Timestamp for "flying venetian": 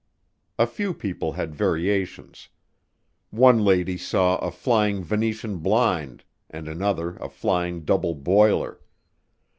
4.49-5.57